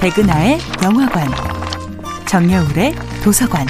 [0.00, 1.28] 백은하의 영화관,
[2.26, 3.66] 정여울의 도서관.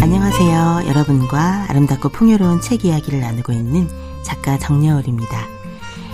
[0.00, 0.84] 안녕하세요.
[0.86, 3.88] 여러분과 아름답고 풍요로운 책 이야기를 나누고 있는
[4.22, 5.36] 작가 정여울입니다.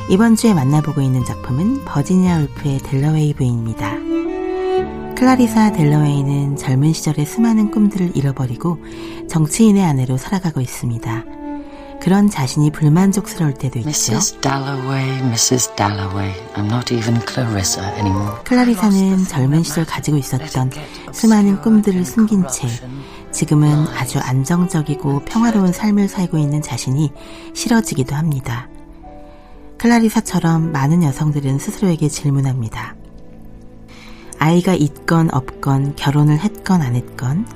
[0.09, 3.96] 이번 주에 만나보고 있는 작품은 버지니아 울프의 델러웨이 부인입니다.
[5.14, 8.79] 클라리사 델러웨이는 젊은 시절의 수많은 꿈들을 잃어버리고
[9.29, 11.44] 정치인의 아내로 살아가고 있습니다.
[12.05, 13.89] 그런 자신이 불만족스러울 때도 있죠.
[13.89, 14.41] Mrs.
[14.43, 15.75] Dalloway, Mrs.
[15.75, 16.35] Dalloway.
[16.53, 18.45] I'm not even Clarissa anymore.
[18.45, 20.71] 클라리사는 젊은 시절 가지고 있었던
[21.13, 22.69] 수많은 꿈들을 숨긴 채
[23.33, 27.11] 지금은 아주 안정적이고 평화로운 삶을 살고 있는 자신이
[27.55, 28.69] 싫어지기도 합니다.
[29.79, 32.97] 클라리사처럼 많은 여성들은 스스로에게 질문합니다.
[34.39, 37.47] 아이가 있건 없건 결혼을 했건 안 했건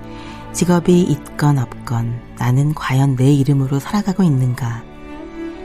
[0.52, 4.82] 직업이 있건 없건 나는 과연 내 이름으로 살아가고 있는가?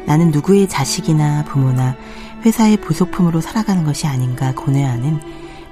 [0.06, 1.96] 나는 누구의 자식이나 부모나
[2.46, 5.20] 회사의 부속품으로 살아가는 것이 아닌가 고뇌하는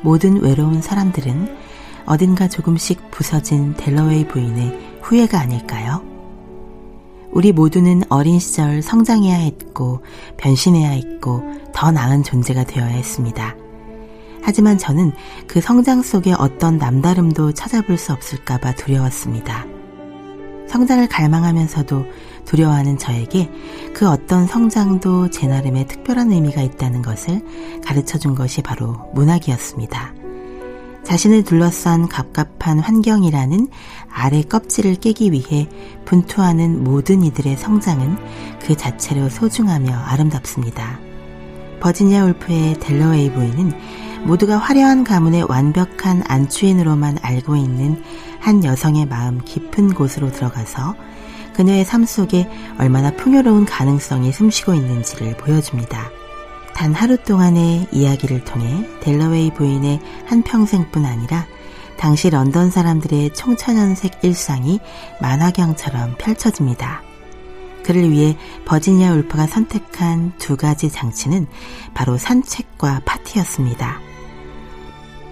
[0.02, 1.58] 모든 외로운 사람들은
[2.06, 6.04] 어딘가 조금씩 부서진 델러웨이 부인의 후회가 아닐까요?
[7.32, 10.02] 우리 모두는 어린 시절 성장해야 했고
[10.38, 13.56] 변신해야 했고 더 나은 존재가 되어야 했습니다.
[14.44, 15.12] 하지만 저는
[15.48, 19.66] 그 성장 속에 어떤 남다름도 찾아볼 수 없을까봐 두려웠습니다.
[20.68, 22.06] 성장을 갈망하면서도
[22.46, 23.52] 두려워하는 저에게
[23.94, 27.42] 그 어떤 성장도 제 나름의 특별한 의미가 있다는 것을
[27.86, 30.16] 가르쳐 준 것이 바로 문학이었습니다.
[31.04, 33.68] 자신을 둘러싼 갑갑한 환경이라는
[34.10, 35.68] 아래 껍질을 깨기 위해
[36.06, 38.18] 분투하는 모든 이들의 성장은
[38.62, 41.00] 그 자체로 소중하며 아름답습니다.
[41.82, 43.74] 버지니아 울프의 델러웨이 부인은
[44.24, 48.02] 모두가 화려한 가문의 완벽한 안주인으로만 알고 있는
[48.40, 50.96] 한 여성의 마음 깊은 곳으로 들어가서
[51.54, 52.48] 그녀의 삶 속에
[52.78, 56.10] 얼마나 풍요로운 가능성이 숨쉬고 있는지를 보여줍니다.
[56.74, 61.46] 단 하루 동안의 이야기를 통해 델러웨이 부인의 한평생뿐 아니라
[61.98, 64.80] 당시 런던 사람들의 청천연색 일상이
[65.20, 67.04] 만화경처럼 펼쳐집니다.
[67.84, 71.48] 그를 위해 버지니아 울프가 선택한 두 가지 장치는
[71.94, 74.11] 바로 산책과 파티였습니다.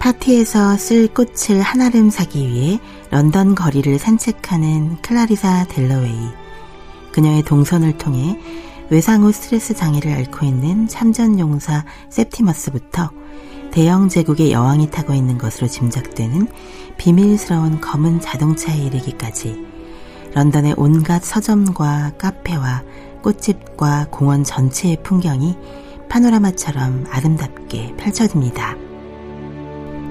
[0.00, 2.80] 파티에서 쓸 꽃을 한아름 사기 위해
[3.10, 6.30] 런던 거리를 산책하는 클라리사 델러웨이.
[7.12, 8.40] 그녀의 동선을 통해
[8.88, 13.10] 외상후 스트레스 장애를 앓고 있는 참전 용사 세티머스부터
[13.72, 16.48] 대영 제국의 여왕이 타고 있는 것으로 짐작되는
[16.96, 19.66] 비밀스러운 검은 자동차에 이르기까지
[20.32, 22.82] 런던의 온갖 서점과 카페와
[23.22, 25.56] 꽃집과 공원 전체의 풍경이
[26.08, 28.79] 파노라마처럼 아름답게 펼쳐집니다.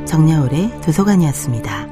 [0.10, 1.89] 정여울의 도서관이었습니다.